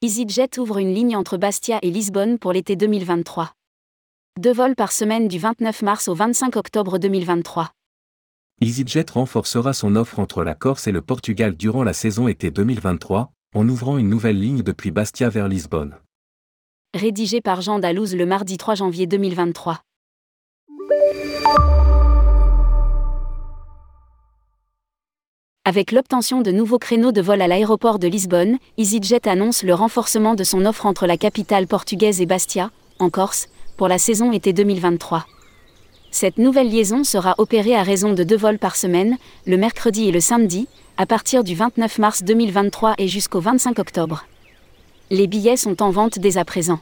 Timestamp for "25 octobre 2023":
6.14-7.72